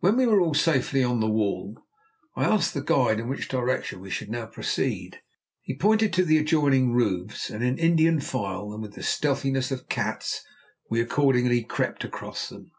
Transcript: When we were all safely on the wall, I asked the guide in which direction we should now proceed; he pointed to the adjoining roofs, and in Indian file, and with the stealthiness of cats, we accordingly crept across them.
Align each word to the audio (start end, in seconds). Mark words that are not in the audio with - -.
When 0.00 0.16
we 0.16 0.26
were 0.26 0.40
all 0.40 0.52
safely 0.54 1.04
on 1.04 1.20
the 1.20 1.28
wall, 1.30 1.78
I 2.34 2.42
asked 2.42 2.74
the 2.74 2.82
guide 2.82 3.20
in 3.20 3.28
which 3.28 3.46
direction 3.46 4.00
we 4.00 4.10
should 4.10 4.28
now 4.28 4.46
proceed; 4.46 5.20
he 5.62 5.76
pointed 5.76 6.12
to 6.14 6.24
the 6.24 6.38
adjoining 6.38 6.90
roofs, 6.92 7.48
and 7.50 7.62
in 7.62 7.78
Indian 7.78 8.18
file, 8.18 8.72
and 8.72 8.82
with 8.82 8.94
the 8.94 9.04
stealthiness 9.04 9.70
of 9.70 9.88
cats, 9.88 10.42
we 10.88 11.00
accordingly 11.00 11.62
crept 11.62 12.02
across 12.02 12.48
them. 12.48 12.72